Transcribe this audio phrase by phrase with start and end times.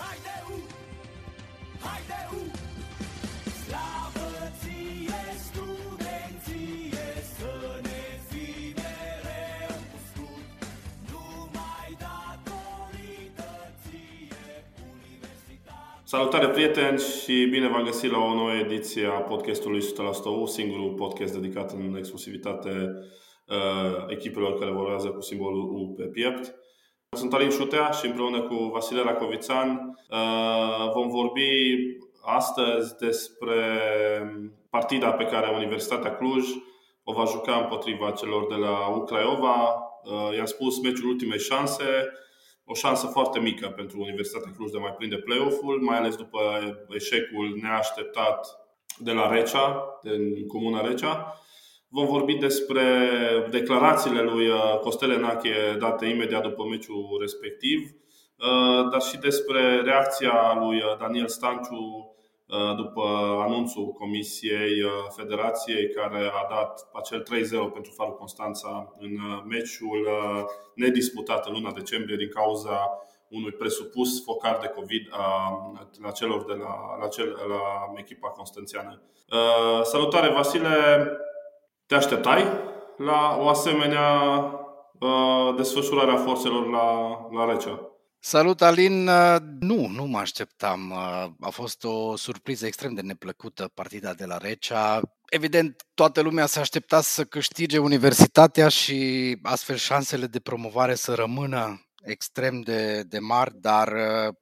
[0.00, 0.58] Haide U!
[1.84, 2.42] Haide U!
[3.62, 4.28] Slavă
[4.60, 7.52] ție, studenție, să
[7.86, 10.58] ne fii mereu uscut,
[11.10, 13.48] numai datorită
[13.82, 14.54] ție,
[14.90, 16.02] universitate.
[16.04, 19.84] Salutare prieteni și bine v-am găsit la o nouă ediție a podcastului 100%
[20.40, 22.70] U, singurul podcast dedicat în exclusivitate
[23.48, 26.54] uh, echipelor care vorează cu simbolul U pe piept.
[27.16, 31.76] Sunt Alin Șutea și împreună cu Vasile Racovițan uh, vom vorbi
[32.24, 33.60] astăzi despre
[34.70, 36.44] partida pe care Universitatea Cluj
[37.04, 39.74] o va juca împotriva celor de la U Craiova.
[40.04, 41.84] Uh, i-am spus meciul ultimei șanse,
[42.64, 46.40] o șansă foarte mică pentru Universitatea Cluj de a mai prinde play-off-ul, mai ales după
[46.88, 48.46] eșecul neașteptat
[48.98, 51.40] de la Recea, din Comuna Recea.
[51.88, 52.82] Vom vorbi despre
[53.50, 60.58] declarațiile lui uh, Costel Enache date imediat după meciul respectiv, uh, dar și despre reacția
[60.60, 62.10] lui uh, Daniel Stanciu
[62.76, 63.02] după
[63.46, 64.82] anunțul Comisiei
[65.16, 70.08] Federației care a dat acel 3-0 pentru Farul Constanța în meciul
[70.74, 72.90] nedisputat în luna decembrie din cauza
[73.28, 75.52] unui presupus focar de COVID a,
[76.02, 79.02] la celor de la, la, cel, la echipa constanțiană.
[79.82, 80.68] Salutare Vasile,
[81.86, 82.42] te așteptai
[82.96, 84.22] la o asemenea
[85.00, 87.80] uh, desfășurare a forțelor la, la Recea?
[88.18, 89.08] Salut, Alin!
[89.08, 90.90] Uh, nu, nu mă așteptam.
[90.90, 95.00] Uh, a fost o surpriză extrem de neplăcută partida de la Recea.
[95.28, 101.80] Evident, toată lumea se aștepta să câștige universitatea și astfel șansele de promovare să rămână
[102.02, 104.34] extrem de, de mari, dar uh,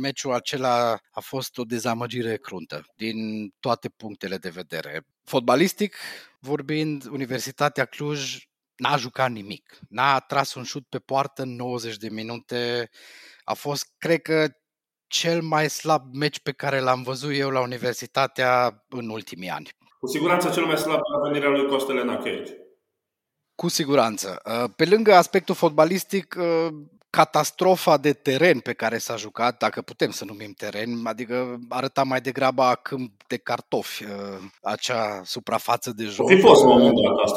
[0.00, 5.06] meciul acela a fost o dezamăgire cruntă din toate punctele de vedere.
[5.24, 5.96] Fotbalistic
[6.46, 8.36] vorbind, Universitatea Cluj
[8.76, 9.78] n-a jucat nimic.
[9.88, 12.90] N-a tras un șut pe poartă în 90 de minute.
[13.44, 14.48] A fost, cred că,
[15.06, 19.68] cel mai slab meci pe care l-am văzut eu la Universitatea în ultimii ani.
[19.98, 22.52] Cu siguranță cel mai slab la venirea lui Costelena Cage.
[23.54, 24.42] Cu siguranță.
[24.76, 26.36] Pe lângă aspectul fotbalistic,
[27.16, 32.20] catastrofa de teren pe care s-a jucat, dacă putem să numim teren, adică arăta mai
[32.20, 34.10] degrabă a câmp de cartofi, uh,
[34.62, 36.26] acea suprafață de joc.
[36.26, 37.36] O fi fost un moment dat asta,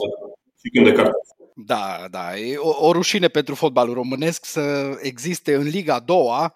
[0.62, 1.30] și câmp de cartofi.
[1.56, 6.54] Da, da, e o, o rușine pentru fotbalul românesc să existe în Liga a doua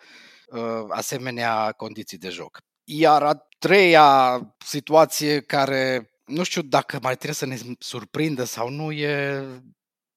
[0.48, 0.60] uh,
[0.90, 2.62] asemenea condiții de joc.
[2.84, 8.92] Iar a treia situație care nu știu dacă mai trebuie să ne surprindă sau nu
[8.92, 9.44] e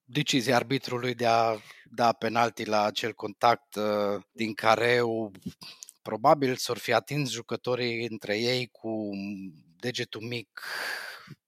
[0.06, 1.56] decizia arbitrului de a
[1.90, 5.00] da penalti la acel contact uh, din care
[6.02, 9.10] probabil s-or fi atins jucătorii între ei cu
[9.76, 10.62] degetul mic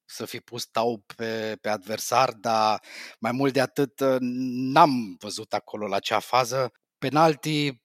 [0.05, 2.83] să fi pus tau pe, pe adversar, dar
[3.19, 6.73] mai mult de atât uh, n-am văzut acolo la acea fază.
[6.99, 7.83] Penalti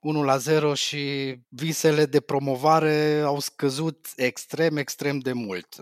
[0.00, 5.76] 1 la 0 și visele de promovare au scăzut extrem, extrem de mult.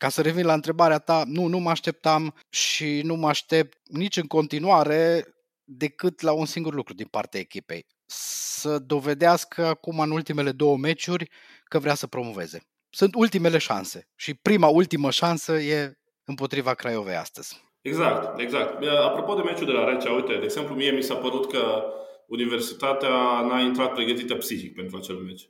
[0.00, 3.78] Uh, ca să revin la întrebarea ta, nu, nu mă așteptam și nu mă aștept
[3.84, 5.26] nici în continuare
[5.64, 7.86] decât la un singur lucru din partea echipei.
[8.06, 11.28] Să dovedească acum în ultimele două meciuri
[11.64, 12.60] că vrea să promoveze.
[12.90, 17.64] Sunt ultimele șanse și prima, ultimă șansă e împotriva Craiovei astăzi.
[17.80, 18.84] Exact, exact.
[18.84, 21.84] Apropo de meciul de la Recea, uite, de exemplu, mie mi s-a părut că
[22.26, 25.48] Universitatea n-a intrat pregătită psihic pentru acel meci.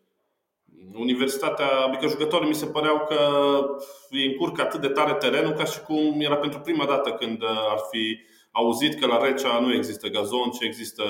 [0.95, 3.19] Universitatea, adică jucătorii mi se păreau că
[4.11, 7.79] îi încurcă atât de tare terenul ca și cum era pentru prima dată când ar
[7.91, 8.19] fi
[8.53, 11.05] auzit că la Recea nu există gazon, ci există,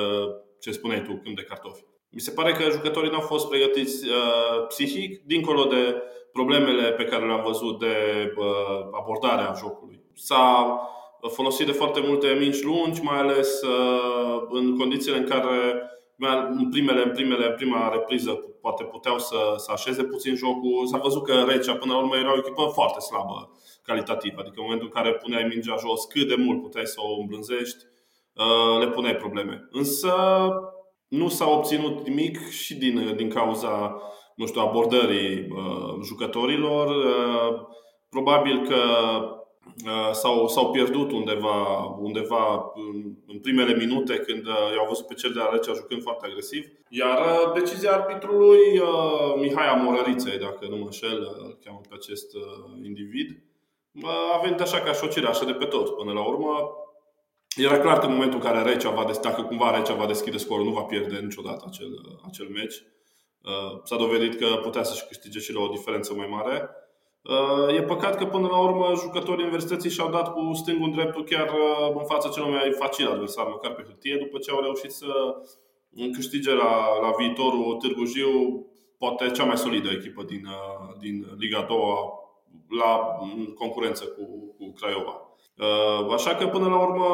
[0.61, 1.85] ce spuneai tu, câmp de cartofi.
[2.11, 6.03] Mi se pare că jucătorii nu au fost pregătiți uh, psihic, dincolo de
[6.33, 7.95] problemele pe care le-am văzut de
[8.37, 10.01] uh, abordarea jocului.
[10.15, 10.79] S-a
[11.29, 15.91] folosit de foarte multe minci lungi, mai ales uh, în condițiile în care
[16.51, 20.87] în primele, în primele, în prima repriză poate puteau să, să așeze puțin jocul.
[20.87, 23.51] S-a văzut că Recea până la urmă era o echipă foarte slabă
[23.83, 24.33] calitativ.
[24.39, 27.85] Adică în momentul în care puneai mingea jos, cât de mult puteai să o îmblânzești,
[28.35, 29.69] uh, le puneai probleme.
[29.71, 30.15] Însă
[31.09, 34.03] nu s-a obținut nimic și din, din cauza
[34.35, 36.87] nu știu, abordării uh, jucătorilor.
[36.89, 37.61] Uh,
[38.09, 38.81] probabil că
[39.85, 45.15] Uh, s-au, s-au pierdut undeva, undeva în, în primele minute când uh, i-au văzut pe
[45.15, 46.65] cel de la Recea jucând foarte agresiv.
[46.89, 48.81] Iar uh, decizia arbitrului
[49.41, 52.31] Mihai Amorăriței, dacă nu mă înșel, îl cheamă pe acest
[52.85, 53.29] individ,
[54.35, 55.97] a venit așa ca șocire, așa de pe tot.
[55.97, 56.71] Până la urmă,
[57.57, 60.37] era clar că în momentul în care Recea va deschide, dacă cumva Recea va deschide
[60.37, 61.89] scorul, nu va pierde niciodată acel,
[62.27, 62.83] acel meci.
[63.85, 66.71] S-a dovedit că putea să-și câștige și la o diferență mai mare.
[67.23, 71.25] Uh, e păcat că până la urmă jucătorii universității și-au dat cu stângul în dreptul
[71.25, 74.91] chiar uh, în fața celor mai facil adversar, măcar pe hârtie, după ce au reușit
[74.91, 75.07] să
[76.13, 78.67] câștige la, la viitorul Târgu Jiu
[78.99, 80.47] poate cea mai solidă echipă din,
[80.99, 81.79] din Liga 2
[82.79, 83.17] la
[83.55, 85.25] concurență cu, cu Craiova.
[86.15, 87.07] Așa că, până la urmă,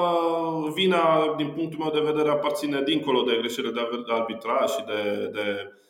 [0.75, 3.73] vina, din punctul meu de vedere, aparține dincolo de greșelile
[4.07, 5.85] de arbitraj și de, de Uh,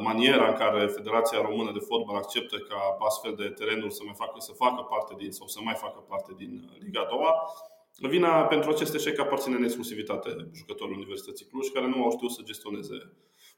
[0.00, 4.36] maniera în care Federația Română de Fotbal acceptă ca astfel de terenuri să mai facă,
[4.38, 8.70] să facă parte din sau să mai facă parte din uh, Liga 2 Vina pentru
[8.70, 12.96] acest eșec aparține în exclusivitate jucătorul Universității Cluj, care nu au știut să gestioneze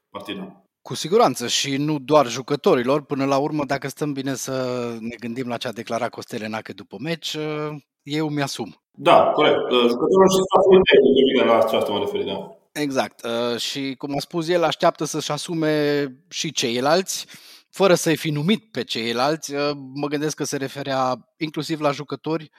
[0.09, 0.63] partida.
[0.81, 3.01] Cu siguranță și nu doar jucătorilor.
[3.01, 4.55] Până la urmă, dacă stăm bine să
[4.99, 8.83] ne gândim la ce a declarat Costel Enache după meci, uh, eu mi-asum.
[8.91, 9.69] Da, corect.
[9.71, 12.57] Jucătorul și staful tehnic, la aceasta mă refer, da.
[12.73, 13.23] Exact.
[13.23, 17.25] Uh, și cum a spus el, așteaptă să-și asume și ceilalți,
[17.69, 19.53] fără să-i fi numit pe ceilalți.
[19.53, 22.49] Uh, mă gândesc că se referea inclusiv la jucători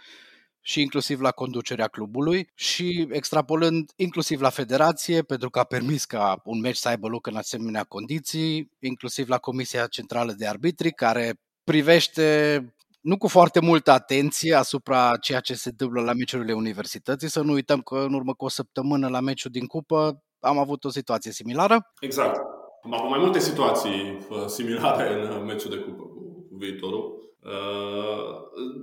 [0.61, 6.41] și inclusiv la conducerea clubului și extrapolând inclusiv la federație, pentru că a permis ca
[6.45, 11.41] un meci să aibă loc în asemenea condiții, inclusiv la Comisia Centrală de Arbitri, care
[11.65, 12.59] privește
[13.05, 17.29] nu cu foarte multă atenție asupra ceea ce se întâmplă la meciurile universității.
[17.29, 20.85] Să nu uităm că în urmă cu o săptămână la meciul din cupă am avut
[20.85, 21.93] o situație similară.
[22.01, 22.37] Exact.
[22.83, 27.33] Am avut mai multe situații uh, similare în uh, meciul de cupă cu viitorul.
[27.43, 28.35] Uh,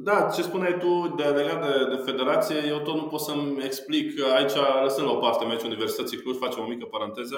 [0.03, 4.23] da, ce spuneai tu de legat de, de federație, eu tot nu pot să-mi explic
[4.35, 4.51] aici,
[4.83, 7.38] lăsând la o parte meciul Universității Cluj, facem o mică paranteză.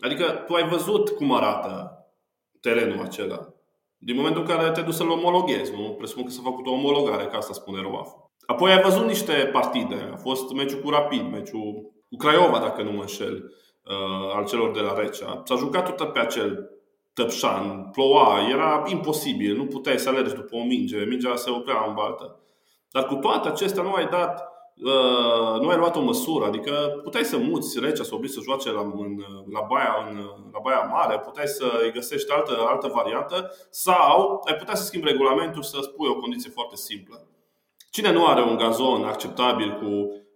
[0.00, 1.90] Adică tu ai văzut cum arată
[2.60, 3.54] terenul acela.
[4.02, 5.94] Din momentul în care te duci să-l omologhezi, nu?
[5.98, 8.08] Presupun că s-a făcut o omologare, ca asta spune ROAF.
[8.46, 10.10] Apoi ai văzut niște partide.
[10.12, 13.52] A fost meciul cu Rapid, meciul cu Craiova, dacă nu mă înșel,
[13.84, 15.42] uh, al celor de la Recea.
[15.44, 16.70] S-a jucat tot pe acel
[17.12, 21.94] tăpșan, ploua, era imposibil, nu puteai să alergi după o minge, mingea se oprea în
[21.94, 22.40] baltă.
[22.90, 24.49] Dar cu toate acestea nu ai dat Uh,
[25.60, 28.80] nu ai luat o măsură, adică puteai să muți Recea, să obligi să joace la,
[28.80, 29.22] în,
[29.52, 30.16] la, baia, în,
[30.52, 35.06] la Baia Mare, puteai să îi găsești altă, altă variantă sau ai putea să schimbi
[35.06, 37.26] regulamentul și să spui o condiție foarte simplă.
[37.90, 39.88] Cine nu are un gazon acceptabil cu,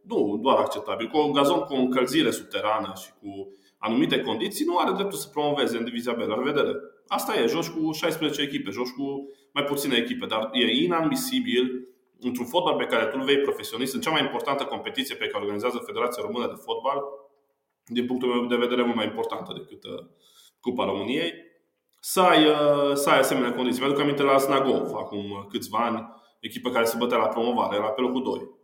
[0.02, 3.48] nu doar acceptabil, cu un gazon cu o încălzire subterană și cu
[3.78, 6.18] anumite condiții, nu are dreptul să promoveze în divizia B.
[6.18, 6.72] La revedere!
[7.06, 11.88] Asta e, joci cu 16 echipe, joci cu mai puține echipe, dar e inadmisibil
[12.26, 15.42] într-un fotbal pe care tu îl vei profesionist, în cea mai importantă competiție pe care
[15.42, 17.02] organizează Federația Română de Fotbal,
[17.84, 20.06] din punctul meu de vedere mult mai importantă decât uh,
[20.60, 21.32] Cupa României,
[22.00, 23.80] să ai, uh, să ai asemenea condiții.
[23.80, 26.08] Mi-aduc aminte la Snagov, acum câțiva ani,
[26.40, 28.62] echipă care se bătea la promovare, era pe locul 2.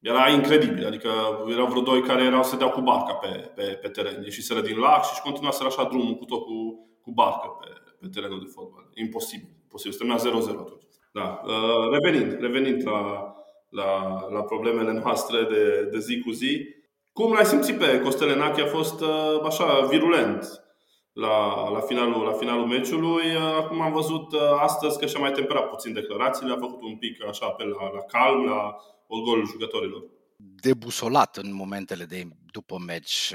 [0.00, 1.08] Era incredibil, adică
[1.48, 4.22] erau vreo doi care erau să dea cu barca pe, pe, pe teren.
[4.22, 7.66] Ieșiseră din lac și continua să așa drumul cu tot cu, cu barcă pe,
[8.00, 8.90] pe terenul de fotbal.
[8.94, 9.56] Imposibil.
[9.62, 9.92] Imposibil.
[9.92, 10.89] Se termina 0-0 atunci.
[11.12, 11.42] Da.
[11.44, 13.34] Uh, revenind, revenind la,
[13.68, 16.66] la, la problemele noastre de, de zi cu zi,
[17.12, 18.62] cum l-ai simțit pe Costel Enache?
[18.62, 20.64] A fost uh, așa virulent
[21.12, 23.34] la, la, finalul, la finalul meciului.
[23.34, 27.24] Uh, acum am văzut astăzi că și-a mai temperat puțin declarațiile, a făcut un pic
[27.24, 28.76] așa apel la, la calm, la
[29.24, 30.02] golul jucătorilor.
[30.36, 33.34] Debusolat în momentele de după meci.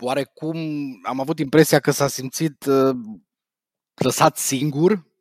[0.00, 0.56] Oarecum
[1.02, 2.64] am avut impresia că s-a simțit
[3.94, 5.11] lăsat singur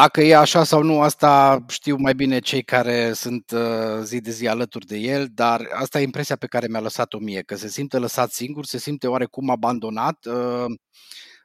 [0.00, 4.30] dacă e așa sau nu, asta știu mai bine cei care sunt uh, zi de
[4.30, 7.68] zi alături de el, dar asta e impresia pe care mi-a lăsat-o mie, că se
[7.68, 10.64] simte lăsat singur, se simte oarecum abandonat, uh,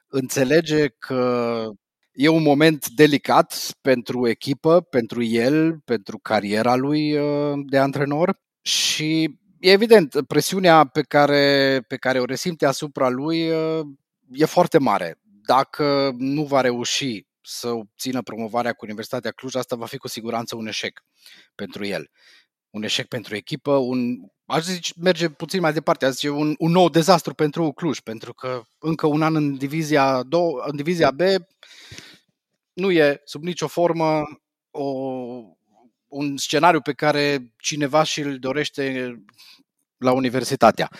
[0.06, 1.64] înțelege că
[2.12, 9.22] e un moment delicat pentru echipă, pentru el, pentru cariera lui uh, de antrenor și
[9.58, 13.38] e evident, presiunea pe care, pe care o resimte asupra lui
[14.32, 15.18] e foarte mare.
[15.46, 20.56] Dacă nu va reuși să obțină promovarea cu Universitatea Cluj, asta va fi cu siguranță
[20.56, 21.04] un eșec
[21.54, 22.10] pentru el.
[22.70, 26.70] Un eșec pentru echipă, un, aș zice, merge puțin mai departe, aș zice, un, un
[26.70, 31.20] nou dezastru pentru Cluj, pentru că încă un an în divizia, două, în divizia B
[32.72, 34.22] nu e sub nicio formă
[34.70, 34.84] o,
[36.08, 39.14] un scenariu pe care cineva și-l dorește
[39.98, 40.90] la universitatea.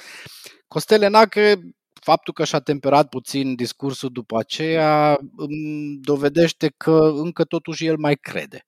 [0.68, 1.60] Costel Enache
[2.04, 8.16] faptul că și-a temperat puțin discursul după aceea îmi dovedește că încă totuși el mai
[8.16, 8.66] crede.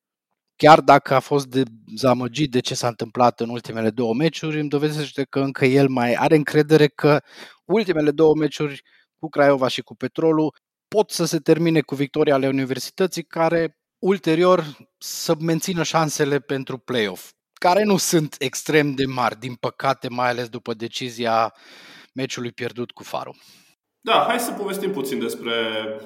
[0.56, 5.24] Chiar dacă a fost dezamăgit de ce s-a întâmplat în ultimele două meciuri, îmi dovedește
[5.24, 7.20] că încă el mai are încredere că
[7.64, 8.82] ultimele două meciuri
[9.18, 10.54] cu Craiova și cu Petrolul
[10.88, 17.30] pot să se termine cu victoria ale universității care ulterior să mențină șansele pentru play-off,
[17.52, 21.54] care nu sunt extrem de mari, din păcate, mai ales după decizia
[22.14, 23.30] meciului pierdut cu Faro.
[24.00, 25.52] Da, hai să povestim puțin despre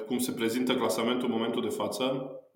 [0.05, 2.03] cum se prezintă clasamentul în momentul de față.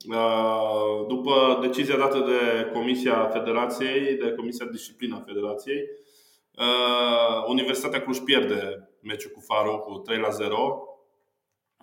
[0.09, 5.81] Uh, după decizia dată de Comisia Federației, de Comisia Disciplina Federației,
[6.57, 10.83] Uh, Universitatea Cluj pierde meciul cu Faro cu 3 la 0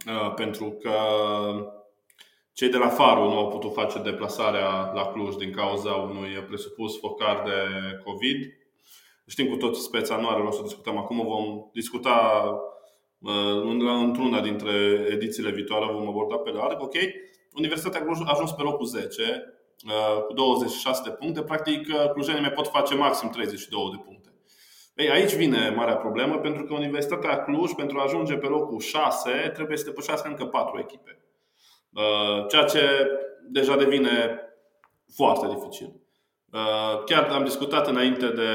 [0.07, 0.95] uh, pentru că
[2.53, 6.99] cei de la Faro nu au putut face deplasarea la Cluj din cauza unui presupus
[6.99, 7.53] focar de
[8.05, 8.53] COVID.
[9.31, 12.45] Știm cu toții speța, nu are rost să discutăm acum, vom discuta
[13.19, 13.63] uh,
[14.01, 14.73] într-una dintre
[15.11, 16.95] edițiile viitoare, vom aborda pe larg, ok?
[17.53, 19.55] Universitatea Cluj a ajuns pe locul 10
[20.27, 24.35] cu 26 de puncte, practic clujenii mai pot face maxim 32 de puncte.
[24.95, 29.31] Ei, aici vine marea problemă, pentru că Universitatea Cluj, pentru a ajunge pe locul 6,
[29.55, 31.25] trebuie să depășească încă 4 echipe.
[31.93, 32.81] Uh, ceea ce
[33.51, 34.41] deja devine
[35.15, 36.01] foarte dificil.
[36.53, 38.53] Uh, chiar am discutat înainte de,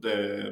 [0.00, 0.44] de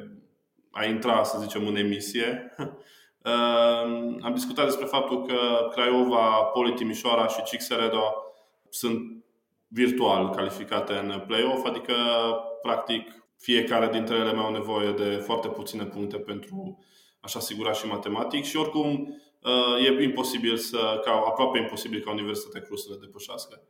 [0.71, 2.39] a intra, să zicem, în emisie.
[3.25, 8.13] Uh, am discutat despre faptul că Craiova, Poli Timișoara și Cixeredo
[8.69, 9.23] sunt
[9.67, 11.93] virtual calificate în play-off, adică
[12.61, 16.85] practic fiecare dintre ele mai au nevoie de foarte puține puncte pentru
[17.19, 22.61] a-și asigura și matematic și oricum uh, e imposibil să, ca, aproape imposibil ca Universitatea
[22.61, 23.61] Cluj să le depășească.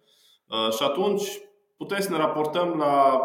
[0.47, 1.39] Uh, și atunci
[1.81, 3.19] putem să ne raportăm la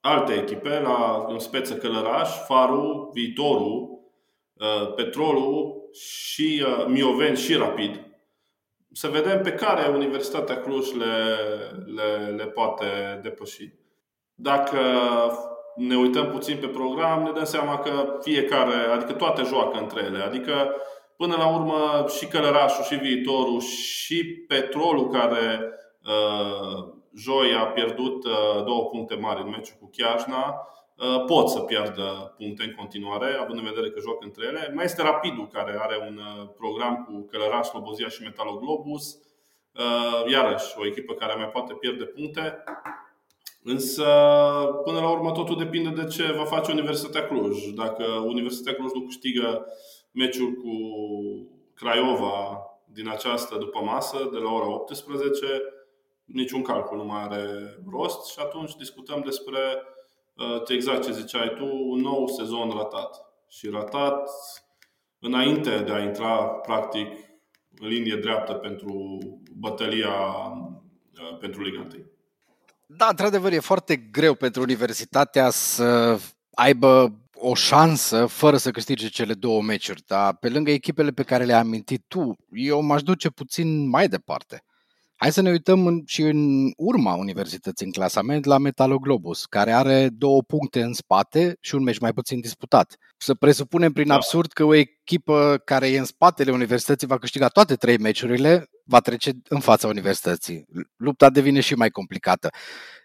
[0.00, 3.88] alte echipe, la în speță Călăraș, Faru, Viitorul,
[4.54, 8.00] uh, Petrolul și Mioveni și Rapid.
[8.92, 11.14] Să vedem pe care Universitatea Cluj le,
[11.94, 13.72] le, le poate depăși.
[14.34, 14.78] Dacă
[15.76, 20.22] ne uităm puțin pe program, ne dăm seama că fiecare, adică toate joacă între ele.
[20.22, 20.74] Adică,
[21.16, 25.60] până la urmă, și Călărașul, și Viitorul, și Petrolul, care
[26.02, 31.60] uh, joi a pierdut uh, două puncte mari în meciul cu Chiajna, uh, pot să
[31.60, 34.72] piardă puncte în continuare, având în vedere că joacă între ele.
[34.74, 39.18] Mai este Rapidul, care are un uh, program cu Călăraș, Slobozia și Metaloglobus.
[39.78, 42.64] Uh, iarăși, o echipă care mai poate pierde puncte.
[43.62, 44.04] Însă,
[44.84, 47.64] până la urmă, totul depinde de ce va face Universitatea Cluj.
[47.64, 49.66] Dacă Universitatea Cluj nu câștigă
[50.12, 50.72] meciul cu
[51.74, 55.46] Craiova din această după masă, de la ora 18,
[56.26, 57.44] niciun calcul nu mai are
[57.90, 59.58] rost și atunci discutăm despre
[60.34, 63.20] uh, exact ce ziceai tu, un nou sezon ratat.
[63.48, 64.30] Și ratat
[65.18, 67.06] înainte de a intra, practic,
[67.78, 69.18] în linie dreaptă pentru
[69.56, 71.88] bătălia uh, pentru Liga 1.
[72.86, 76.18] Da, într-adevăr, e foarte greu pentru universitatea să
[76.54, 81.44] aibă o șansă fără să câștige cele două meciuri, dar pe lângă echipele pe care
[81.44, 84.64] le-ai amintit tu, eu m-aș duce puțin mai departe.
[85.18, 90.08] Hai să ne uităm în, și în urma universității în clasament la Metaloglobus, care are
[90.08, 92.96] două puncte în spate și un meci mai puțin disputat.
[93.16, 94.14] Să presupunem prin da.
[94.14, 99.00] absurd că o echipă care e în spatele universității va câștiga toate trei meciurile, va
[99.00, 100.64] trece în fața universității.
[100.96, 102.50] Lupta devine și mai complicată.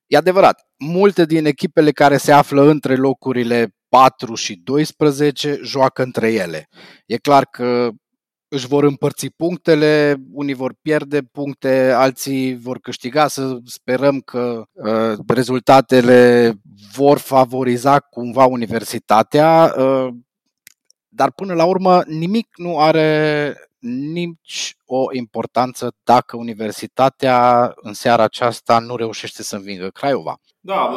[0.07, 6.31] E adevărat, multe din echipele care se află între locurile 4 și 12 joacă între
[6.31, 6.67] ele.
[7.05, 7.89] E clar că
[8.53, 13.27] își vor împărți punctele, unii vor pierde puncte, alții vor câștiga.
[13.27, 16.53] Să sperăm că uh, rezultatele
[16.93, 20.07] vor favoriza cumva universitatea, uh,
[21.07, 23.55] dar până la urmă nimic nu are
[24.13, 30.39] nici o importanță dacă universitatea în seara aceasta nu reușește să învingă Craiova.
[30.59, 30.91] Da,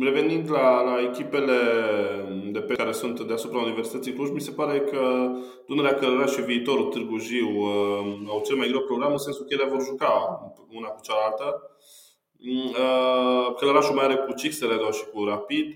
[0.00, 1.56] revenind la, la echipele
[2.52, 5.30] de pe care sunt deasupra Universității Cluj, mi se pare că
[5.66, 9.54] Dunărea Călăra și viitorul Târgu Jiu uh, au cel mai greu program în sensul că
[9.54, 10.40] ele vor juca
[10.72, 11.62] una cu cealaltă.
[12.38, 15.66] Uh, Călărașul mai are cu Cixeredo și cu Rapid.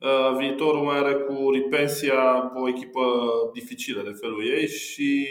[0.00, 3.00] Uh, viitorul mai are cu Ripensia, o echipă
[3.52, 5.28] dificilă de felul ei și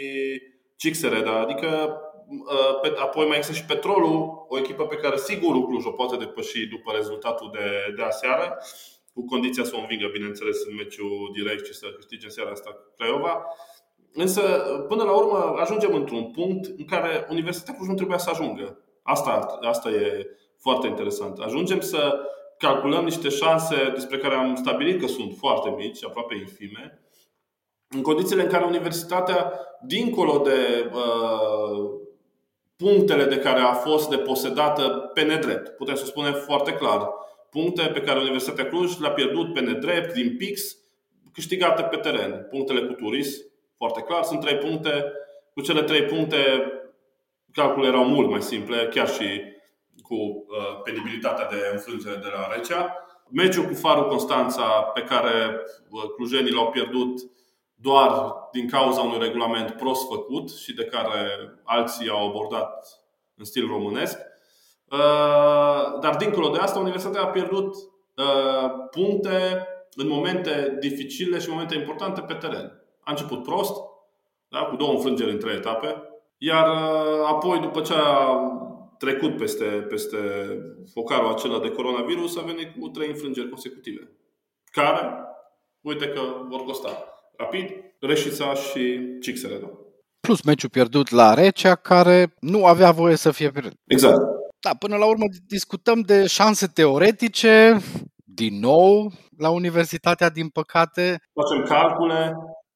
[0.76, 2.09] Cixereda, adică Uh,
[2.96, 6.92] apoi mai există și Petrolul, o echipă pe care sigur Cluj o poate depăși după
[6.92, 8.58] rezultatul de, de aseară,
[9.14, 12.76] cu condiția să o învingă, bineînțeles, în meciul direct și să câștige în seara asta
[12.96, 13.44] Craiova.
[14.12, 14.40] Însă,
[14.88, 18.78] până la urmă, ajungem într-un punct în care Universitatea Cluj nu trebuia să ajungă.
[19.02, 20.26] Asta, asta e
[20.58, 21.38] foarte interesant.
[21.38, 22.20] Ajungem să
[22.58, 27.00] calculăm niște șanse despre care am stabilit că sunt foarte mici, aproape infime,
[27.88, 29.52] în condițiile în care universitatea,
[29.86, 31.99] dincolo de uh,
[32.80, 35.76] punctele de care a fost deposedată pe nedrept.
[35.76, 37.08] Putem să spunem foarte clar.
[37.50, 40.76] Puncte pe care Universitatea Cluj le-a pierdut pe nedrept din PIX,
[41.32, 42.46] câștigate pe teren.
[42.50, 43.42] Punctele cu turism,
[43.76, 45.12] foarte clar, sunt trei puncte.
[45.54, 46.36] Cu cele trei puncte,
[47.52, 49.42] calculele erau mult mai simple, chiar și
[50.02, 52.96] cu uh, penibilitatea de înfrângere de la Recea.
[53.30, 54.62] Meciul cu Farul Constanța,
[54.94, 55.60] pe care
[55.90, 57.20] uh, clujenii l-au pierdut
[57.82, 61.28] doar din cauza unui regulament prost făcut și de care
[61.64, 63.00] alții au abordat
[63.36, 64.18] în stil românesc.
[64.90, 71.74] Uh, dar dincolo de asta, Universitatea a pierdut uh, puncte în momente dificile și momente
[71.74, 72.82] importante pe teren.
[73.00, 73.76] A început prost,
[74.48, 74.58] da?
[74.64, 76.02] cu două înfrângeri în trei etape,
[76.38, 78.38] iar uh, apoi, după ce a
[78.98, 80.18] trecut peste, peste
[80.92, 84.10] focarul acela de coronavirus, a venit cu trei înfrângeri consecutive,
[84.64, 85.14] care,
[85.80, 87.09] uite că vor costa
[87.40, 87.68] rapid,
[88.00, 89.60] Reșița și Cixere.
[90.20, 93.72] Plus meciul pierdut la Recea, care nu avea voie să fie pierdut.
[93.86, 94.20] Exact.
[94.60, 97.80] Da, până la urmă discutăm de șanse teoretice,
[98.24, 101.18] din nou, la universitatea, din păcate.
[101.32, 102.34] Facem calcule.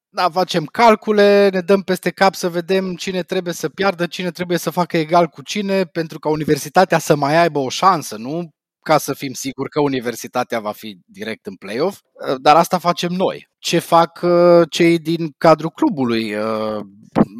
[0.09, 4.57] Da, facem calcule, ne dăm peste cap să vedem cine trebuie să piardă, cine trebuie
[4.57, 8.49] să facă egal cu cine, pentru ca universitatea să mai aibă o șansă, nu
[8.85, 11.99] ca să fim siguri că universitatea va fi direct în play-off,
[12.37, 13.47] dar asta facem noi.
[13.57, 16.35] Ce fac uh, cei din cadrul clubului?
[16.35, 16.79] Uh,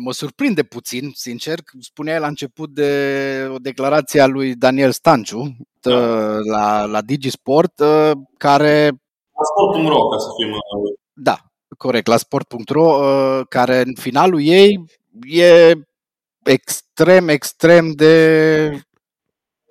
[0.03, 1.59] mă surprinde puțin, sincer.
[1.79, 2.91] Spunea la început de
[3.51, 5.97] o declarație a lui Daniel Stanciu da.
[6.51, 8.85] la, la Digisport, uh, care...
[9.37, 10.51] La sport.ro, ca să fim...
[11.13, 11.37] Da,
[11.77, 12.99] corect, la sport.ro,
[13.49, 14.85] care în finalul ei
[15.21, 15.73] e
[16.43, 18.85] extrem, extrem de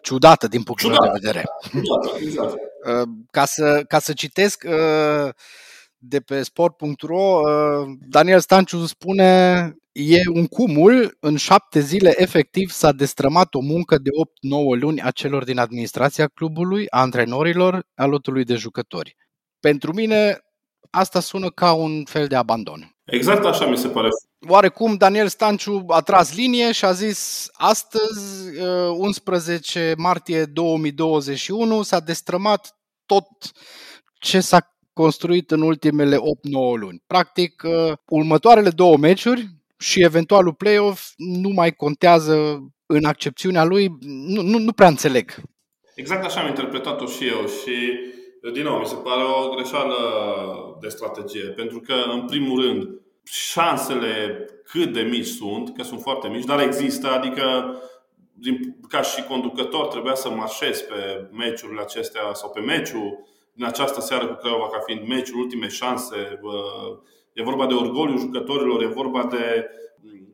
[0.05, 1.45] ciudată din punctul meu de vedere.
[1.71, 2.53] Ciudată, exact.
[2.53, 5.29] Uh, ca, să, ca să citesc uh,
[5.99, 12.93] de pe sport.ro, uh, Daniel Stanciu spune e un cumul, în șapte zile efectiv s-a
[12.93, 14.11] destrămat o muncă de
[14.77, 19.17] 8-9 luni a celor din administrația clubului, a antrenorilor, a lotului de jucători.
[19.61, 20.39] Pentru mine
[20.91, 22.97] asta sună ca un fel de abandon.
[23.05, 24.09] Exact așa mi se pare.
[24.49, 28.61] Oarecum Daniel Stanciu a tras linie și a zis astăzi,
[28.97, 33.27] 11 uh, martie 2021, s-a destrămat tot
[34.19, 36.21] ce s-a construit în ultimele 8-9
[36.79, 37.03] luni.
[37.07, 39.49] Practic, uh, următoarele două meciuri
[39.79, 45.35] și eventualul play-off nu mai contează în accepțiunea lui, nu, nu, nu prea înțeleg.
[45.95, 47.99] Exact așa am interpretat-o și eu și
[48.53, 49.97] din nou, mi se pare o greșeală
[50.81, 52.89] de strategie, pentru că, în primul rând,
[53.25, 57.77] șansele cât de mici sunt, că sunt foarte mici, dar există, adică
[58.33, 64.01] din, ca și conducător trebuia să marșez pe meciurile acestea sau pe meciul din această
[64.01, 66.41] seară cu Craiova ca fiind meciul, ultime șanse.
[67.33, 69.69] E vorba de orgoliu jucătorilor, e vorba de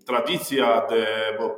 [0.04, 1.04] tradiția, de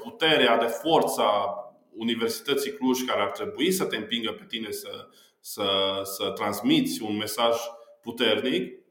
[0.02, 1.56] puterea, de forța
[1.96, 5.09] Universității Cluj care ar trebui să te împingă pe tine să,
[5.40, 7.56] să, să transmiți un mesaj
[8.02, 8.81] puternic.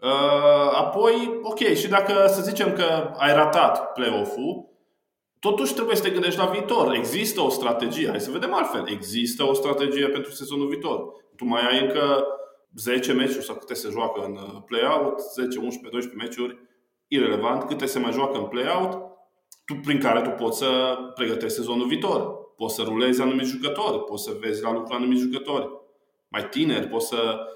[0.00, 4.68] Uh, apoi, ok, și dacă să zicem că ai ratat play-off-ul,
[5.38, 6.94] totuși trebuie să te gândești la viitor.
[6.94, 8.88] Există o strategie, hai să vedem altfel.
[8.88, 11.12] Există o strategie pentru sezonul viitor.
[11.36, 12.26] Tu mai ai încă
[12.74, 16.58] 10 meciuri sau câte se joacă în uh, play-out, 10, 11, 12 meciuri,
[17.08, 18.92] irrelevant, câte se mai joacă în play-out,
[19.64, 22.44] tu, prin care tu poți să pregătești sezonul viitor.
[22.56, 25.68] Poți să rulezi anumiți jucători, poți să vezi la lucru anumiți jucători
[26.28, 27.55] mai tineri, poți să uh,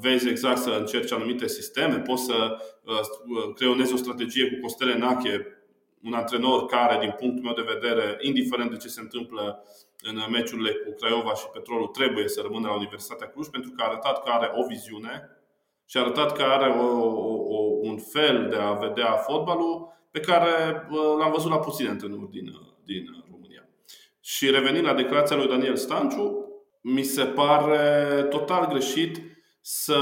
[0.00, 5.46] vezi exact să încerci anumite sisteme, poți să uh, creionezi o strategie cu Costele Nache,
[6.02, 9.64] un antrenor care, din punctul meu de vedere, indiferent de ce se întâmplă
[10.02, 13.86] în meciurile cu Craiova și Petrolul, trebuie să rămână la Universitatea Cluj pentru că a
[13.86, 15.30] arătat că are o viziune
[15.86, 16.84] și a arătat că are o,
[17.56, 22.30] o, un fel de a vedea fotbalul pe care uh, l-am văzut la puține antrenori
[22.30, 22.52] din,
[22.84, 23.68] din România.
[24.20, 26.43] Și revenind la declarația lui Daniel Stanciu,
[26.86, 29.20] mi se pare total greșit
[29.60, 29.96] să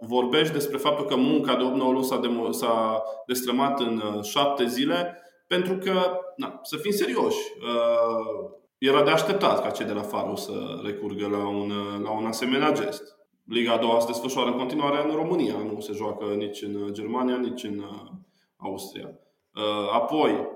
[0.00, 4.66] vorbești despre faptul că munca de 8-9 luni s-a, demo- s-a destrămat în uh, șapte
[4.66, 10.02] zile, pentru că, na, să fim serioși, uh, era de așteptat ca cei de la
[10.02, 10.52] Faro să
[10.84, 13.02] recurgă la un, uh, la un asemenea gest.
[13.44, 17.36] Liga a doua se desfășoară în continuare în România, nu se joacă nici în Germania,
[17.36, 17.84] nici în
[18.56, 19.10] Austria.
[19.92, 20.48] Apoi,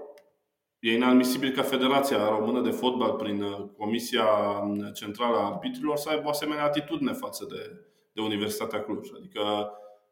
[0.87, 4.27] E inadmisibil ca Federația Română de Fotbal, prin uh, Comisia
[4.95, 7.81] Centrală a Arbitrilor, să aibă o asemenea atitudine față de,
[8.13, 9.09] de Universitatea Cluj.
[9.17, 9.41] Adică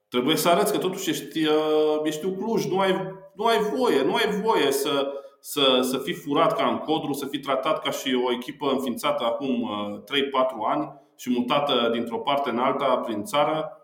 [0.08, 2.92] trebuie să arăți că totuși ești, uh, ești un Cluj, nu ai,
[3.34, 7.26] nu ai voie, nu ai voie să, să, să fii furat ca în codru, să
[7.26, 9.70] fii tratat ca și o echipă înființată acum
[10.02, 13.78] 3-4 uh, ani și mutată dintr-o parte în alta prin țară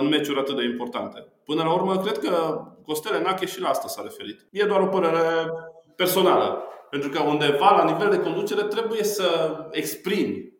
[0.00, 1.32] în meciuri atât de importante.
[1.44, 4.46] Până la urmă, cred că Costele Nache și la asta s-a referit.
[4.50, 5.50] E doar o părere
[5.96, 6.62] personală.
[6.90, 10.52] Pentru că undeva, la nivel de conducere, trebuie să exprimi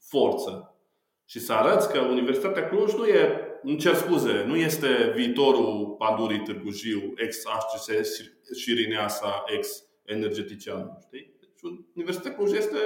[0.00, 0.76] forță
[1.24, 6.42] și să arăți că Universitatea Cluj nu e, îmi cer scuze, nu este viitorul Pandurii
[6.42, 8.16] Târgu Jiu, ex-HCS
[8.56, 10.98] și Rineasa, ex-Energetician.
[11.06, 11.36] Știi?
[11.40, 12.78] Deci Universitatea Cluj este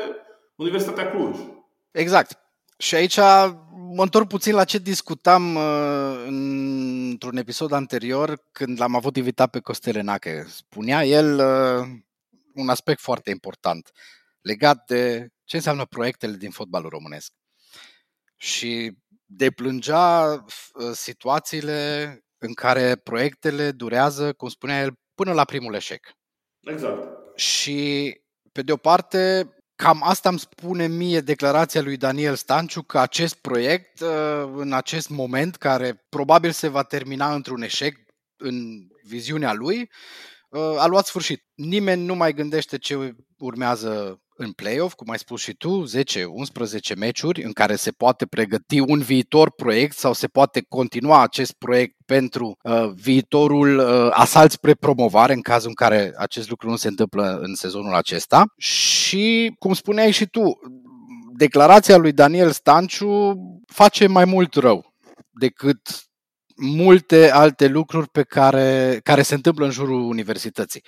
[0.56, 1.36] Universitatea Cluj.
[1.90, 2.38] Exact.
[2.78, 3.18] Și aici
[3.96, 9.60] mă întorc puțin la ce discutam uh, într-un episod anterior când l-am avut invitat pe
[9.60, 10.44] Costel Enache.
[10.48, 11.88] Spunea el uh,
[12.54, 13.90] un aspect foarte important
[14.40, 17.32] legat de ce înseamnă proiectele din fotbalul românesc.
[18.36, 18.92] Și
[19.24, 26.10] deplângea uh, situațiile în care proiectele durează, cum spunea el, până la primul eșec.
[26.60, 27.08] Exact.
[27.38, 28.12] Și,
[28.52, 33.34] pe de o parte, cam asta îmi spune mie declarația lui Daniel Stanciu că acest
[33.34, 37.96] proiect, uh, în acest moment, care probabil se va termina într-un eșec
[38.36, 39.90] în viziunea lui,
[40.48, 41.44] uh, a luat sfârșit.
[41.54, 45.84] Nimeni nu mai gândește ce urmează în play-off, cum ai spus și tu,
[46.92, 51.52] 10-11 meciuri în care se poate pregăti un viitor proiect sau se poate continua acest
[51.52, 56.76] proiect pentru uh, viitorul uh, asalt spre promovare în cazul în care acest lucru nu
[56.76, 58.44] se întâmplă în sezonul acesta.
[58.56, 60.58] Și, cum spuneai și tu,
[61.36, 63.34] declarația lui Daniel Stanciu
[63.72, 64.94] face mai mult rău
[65.30, 65.80] decât
[66.56, 70.82] multe alte lucruri pe care, care se întâmplă în jurul universității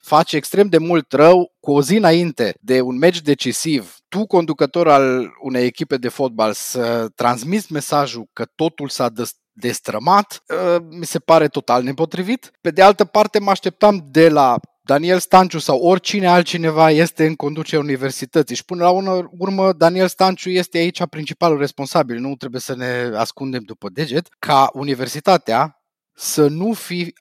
[0.00, 4.88] face extrem de mult rău cu o zi înainte de un meci decisiv, tu, conducător
[4.88, 9.12] al unei echipe de fotbal, să transmiți mesajul că totul s-a
[9.52, 12.50] destrămat, ă, mi se pare total nepotrivit.
[12.60, 17.34] Pe de altă parte, mă așteptam de la Daniel Stanciu sau oricine altcineva este în
[17.34, 18.90] conducerea universității și până la
[19.38, 24.70] urmă Daniel Stanciu este aici principalul responsabil, nu trebuie să ne ascundem după deget, ca
[24.72, 25.80] universitatea
[26.14, 27.14] să nu fi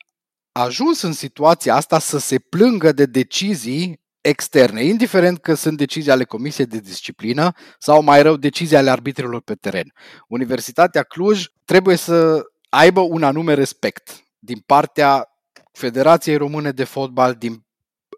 [0.52, 6.24] ajuns în situația asta să se plângă de decizii externe, indiferent că sunt decizii ale
[6.24, 9.94] Comisiei de Disciplină sau mai rău decizii ale arbitrilor pe teren.
[10.28, 15.28] Universitatea Cluj trebuie să aibă un anume respect din partea
[15.72, 17.64] Federației Române de Fotbal, din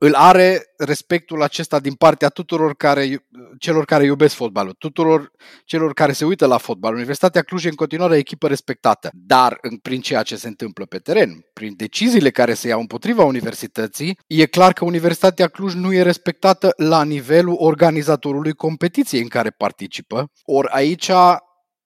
[0.03, 3.25] îl are respectul acesta din partea tuturor care,
[3.59, 5.31] celor care iubesc fotbalul, tuturor
[5.65, 6.93] celor care se uită la fotbal.
[6.93, 11.45] Universitatea Cluj e în continuare echipă respectată, dar prin ceea ce se întâmplă pe teren,
[11.53, 16.73] prin deciziile care se iau împotriva universității, e clar că Universitatea Cluj nu e respectată
[16.77, 20.31] la nivelul organizatorului competiției în care participă.
[20.43, 21.11] Ori aici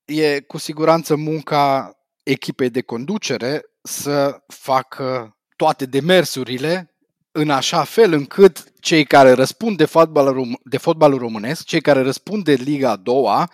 [0.06, 1.92] e cu siguranță munca
[2.24, 6.95] echipei de conducere să facă toate demersurile
[7.38, 12.44] în așa fel încât cei care răspund de fotbalul, de fotbalul românesc, cei care răspund
[12.44, 13.52] de Liga a doua,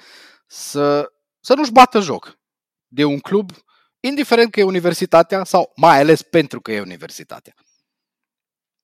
[0.48, 2.39] să, să nu-și bată joc
[2.88, 3.52] de un club,
[4.00, 7.54] indiferent că e universitatea sau mai ales pentru că e universitatea.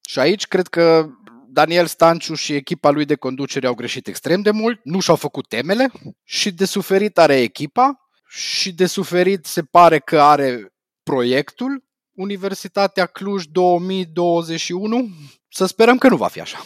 [0.07, 1.09] Și aici cred că
[1.47, 5.47] Daniel Stanciu și echipa lui de conducere au greșit extrem de mult, nu și-au făcut
[5.47, 5.91] temele
[6.23, 11.86] și de suferit are echipa și de suferit se pare că are proiectul
[12.17, 15.09] Universitatea Cluj 2021?
[15.49, 16.57] Să sperăm că nu va fi așa.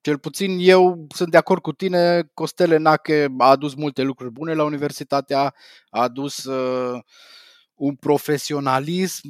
[0.00, 4.54] Cel puțin eu sunt de acord cu tine, Costele Nache a adus multe lucruri bune
[4.54, 5.54] la universitatea,
[5.90, 7.00] a adus uh,
[7.74, 9.28] un profesionalism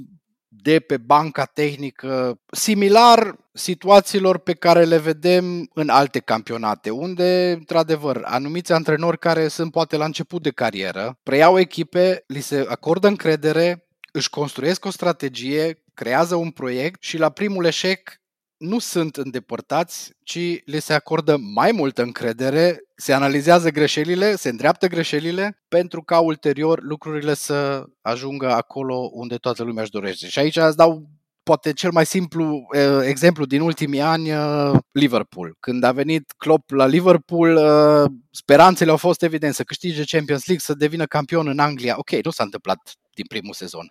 [0.49, 8.23] de pe banca tehnică similar situațiilor pe care le vedem în alte campionate, unde, într-adevăr,
[8.25, 13.86] anumiți antrenori care sunt poate la început de carieră, preiau echipe, li se acordă încredere,
[14.17, 18.21] își construiesc o strategie, creează un proiect și la primul eșec
[18.57, 24.87] nu sunt îndepărtați, ci le se acordă mai multă încredere, se analizează greșelile, se îndreaptă
[24.87, 30.27] greșelile, pentru ca ulterior lucrurile să ajungă acolo unde toată lumea își dorește.
[30.27, 31.09] Și aici îți dau
[31.43, 35.57] poate cel mai simplu uh, exemplu din ultimii ani, uh, Liverpool.
[35.61, 40.65] Când a venit Klopp la Liverpool, uh, speranțele au fost evident să câștige Champions League,
[40.65, 41.95] să devină campion în Anglia.
[41.99, 42.79] Ok, nu s-a întâmplat
[43.15, 43.87] din primul sezon.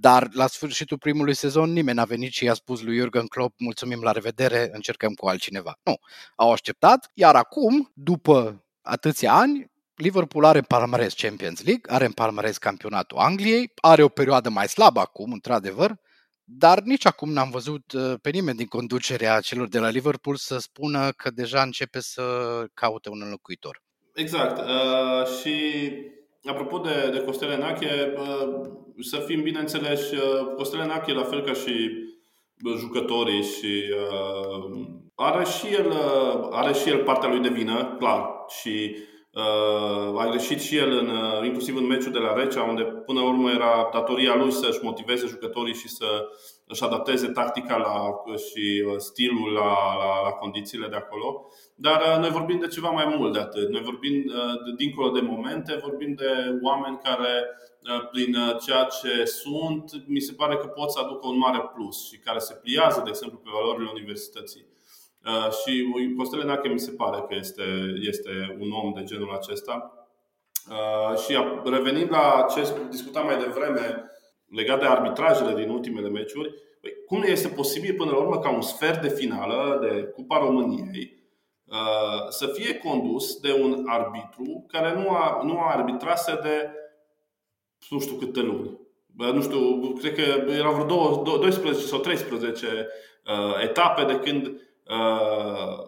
[0.00, 4.02] Dar la sfârșitul primului sezon nimeni n-a venit și i-a spus lui Jurgen Klopp mulțumim
[4.02, 5.78] la revedere, încercăm cu altcineva.
[5.82, 5.96] Nu,
[6.36, 12.12] au așteptat, iar acum, după atâția ani, Liverpool are în palmares Champions League, are în
[12.12, 16.00] palmares campionatul Angliei, are o perioadă mai slabă acum, într-adevăr,
[16.44, 20.58] dar nici acum n-am văzut uh, pe nimeni din conducerea celor de la Liverpool să
[20.58, 22.22] spună că deja începe să
[22.74, 23.82] caute un înlocuitor.
[24.14, 24.58] Exact.
[24.58, 25.82] Uh, și
[26.44, 28.66] apropo de, de Costele Nache, uh,
[29.00, 31.90] să fim bineînțeleși, uh, Costele Nache, la fel ca și
[32.78, 38.30] jucătorii și uh, are și el uh, are și el partea lui de vină, clar,
[38.60, 38.96] și
[39.32, 43.20] uh, a greșit și el în, uh, inclusiv în meciul de la Recea, unde până
[43.20, 46.28] la urmă era datoria lui să-și motiveze jucătorii și să
[46.68, 51.48] își adapteze tactica la, și uh, stilul la, la, la condițiile de acolo.
[51.74, 53.68] Dar uh, noi vorbim de ceva mai mult de atât.
[53.68, 57.46] Noi vorbim uh, de, dincolo de momente, vorbim de oameni care,
[58.10, 62.18] prin ceea ce sunt, mi se pare că pot să aducă un mare plus și
[62.18, 64.66] care se pliază, de exemplu, pe valorile universității.
[65.62, 67.62] Și Costele Nache mi se pare că este,
[68.00, 70.06] este un om de genul acesta.
[71.24, 74.10] Și revenind la ce discutam mai devreme,
[74.50, 78.60] legat de arbitrajele din ultimele meciuri, păi, cum este posibil până la urmă ca un
[78.60, 81.22] sfert de finală de Cupa României
[81.64, 86.70] uh, să fie condus de un arbitru care nu a, nu a arbitrase de
[87.90, 88.78] nu știu câte luni.
[89.16, 92.66] Nu știu, cred că erau vreo 12 sau 13
[93.26, 95.86] uh, etape de când uh,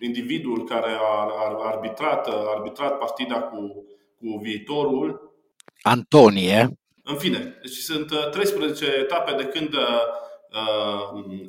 [0.00, 3.84] individul care a, a arbitrat, a arbitrat partida cu,
[4.18, 5.34] cu viitorul.
[5.82, 6.81] Antonie.
[7.02, 10.02] În fine, deci sunt 13 etape de când uh,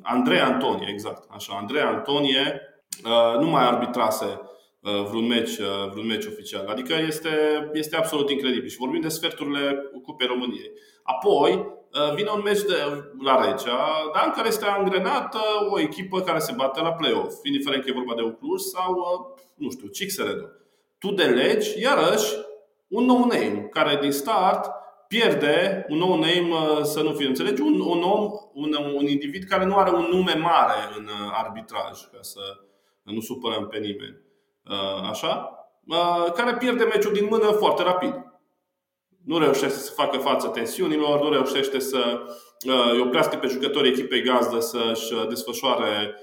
[0.02, 2.62] Andrei Antonie, exact, așa, Andrei Antonie
[3.04, 4.40] uh, nu mai arbitrase
[4.84, 6.68] Uh, vreun meci, uh, vreun meci oficial.
[6.68, 7.30] Adică este,
[7.74, 8.70] este absolut incredibil.
[8.70, 10.72] Și vorbim de sferturile Cupei României.
[11.04, 12.76] Apoi uh, vine un meci de,
[13.22, 13.78] la Regea,
[14.14, 15.40] dar în care este angrenată
[15.70, 18.96] o echipă care se bate la play-off, indiferent că e vorba de Ucluj sau,
[19.56, 20.46] nu știu, Cixeredo.
[21.00, 22.34] Tu delegi, iarăși,
[22.88, 24.72] un nou name care din start
[25.14, 29.66] pierde un nou name, să nu fie înțelegi, un, un om, un, un individ care
[29.66, 32.40] nu are un nume mare în arbitraj, ca să
[33.04, 34.18] nu supărăm pe nimeni.
[34.70, 38.14] Uh, așa, uh, care pierde meciul din mână foarte rapid.
[39.26, 42.20] Nu reușește să facă față tensiunilor, nu reușește să
[42.68, 46.16] uh, îi oprească pe jucătorii echipei gazdă să-și desfășoare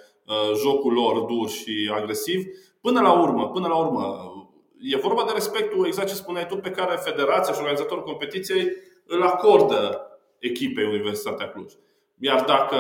[0.63, 2.45] jocul lor dur și agresiv.
[2.81, 4.33] Până la urmă, până la urmă,
[4.81, 8.73] e vorba de respectul, exact ce spuneai tu, pe care federația și organizatorul competiției
[9.07, 11.73] îl acordă echipei Universitatea Cluj.
[12.19, 12.77] Iar dacă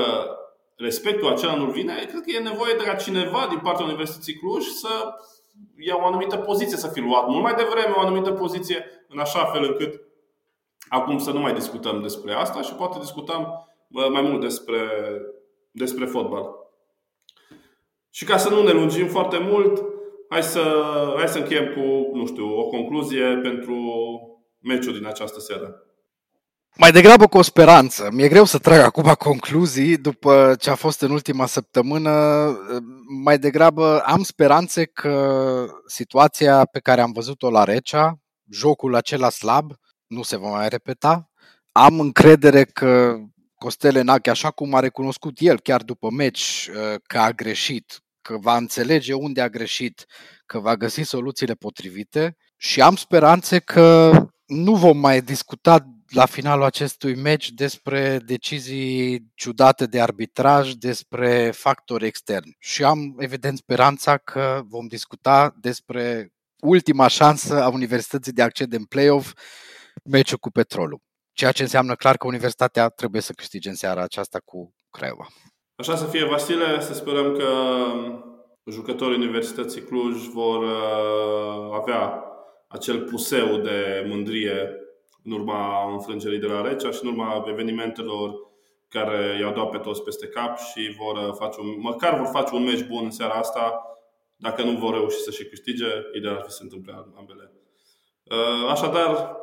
[0.77, 4.65] respectul acela nu vine, cred că e nevoie de la cineva din partea Universității Cluj
[4.65, 4.89] să
[5.79, 9.45] ia o anumită poziție să fi luat mult mai devreme o anumită poziție în așa
[9.45, 10.01] fel încât
[10.89, 14.79] acum să nu mai discutăm despre asta și poate discutăm mai mult despre,
[15.71, 16.61] despre fotbal.
[18.11, 19.85] Și ca să nu ne lungim foarte mult,
[20.31, 20.62] hai să,
[21.16, 23.75] hai să încheiem cu, nu știu, o concluzie pentru
[24.59, 25.85] meciul din această seară.
[26.77, 28.09] Mai degrabă cu o speranță.
[28.12, 32.11] Mi-e greu să trag acum concluzii după ce a fost în ultima săptămână.
[33.23, 38.19] Mai degrabă am speranțe că situația pe care am văzut-o la Recea,
[38.51, 39.73] jocul acela slab,
[40.07, 41.31] nu se va mai repeta.
[41.73, 43.16] Am încredere că
[43.55, 46.71] Costel Enache, așa cum a recunoscut el chiar după meci
[47.07, 50.06] că a greșit, că va înțelege unde a greșit,
[50.46, 54.12] că va găsi soluțiile potrivite și am speranțe că
[54.46, 62.06] nu vom mai discuta la finalul acestui meci despre decizii ciudate de arbitraj, despre factori
[62.06, 62.56] externi.
[62.59, 68.85] Și am evident speranța că vom discuta despre ultima șansă a Universității de accede în
[68.85, 69.33] play-off,
[70.04, 71.00] meciul cu Petrolul.
[71.33, 75.28] Ceea ce înseamnă clar că Universitatea trebuie să câștige în seara aceasta cu Craiova.
[75.81, 77.49] Așa să fie, Vasile, să sperăm că
[78.71, 82.25] jucătorii Universității Cluj vor uh, avea
[82.69, 84.77] acel puseu de mândrie
[85.25, 88.35] în urma înfrângerii de la Recea și în urma evenimentelor
[88.88, 92.62] care i-au dat pe toți peste cap și vor face un, măcar vor face un
[92.62, 93.83] meci bun în seara asta.
[94.37, 97.53] Dacă nu vor reuși să și câștige, ideal ar fi să se întâmple ambele.
[98.25, 99.37] Uh, așadar,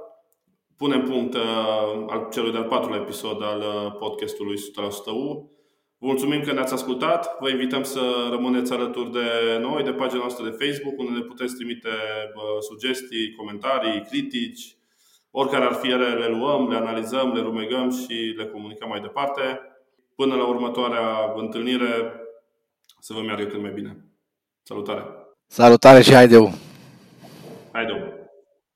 [0.78, 4.60] punem punct uh, al celui de-al patrulea episod al uh, podcastului 100%
[5.06, 5.57] U.
[5.98, 7.38] Vă mulțumim că ne-ați ascultat.
[7.40, 11.56] Vă invităm să rămâneți alături de noi, de pagina noastră de Facebook, unde ne puteți
[11.56, 11.90] trimite
[12.60, 14.78] sugestii, comentarii, critici,
[15.40, 19.60] Oricare ar fi ele, le luăm, le analizăm, le rumegăm și le comunicăm mai departe.
[20.16, 22.14] Până la următoarea întâlnire,
[23.00, 23.98] să vă meargă cât mai bine.
[24.64, 25.04] Salutare!
[25.48, 26.52] Salutare și haideu!
[27.72, 28.07] Haideu!